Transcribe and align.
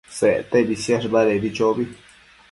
Sectebi 0.13 0.77
siash 0.83 1.05
badedi 1.15 1.51
chobi 1.59 1.85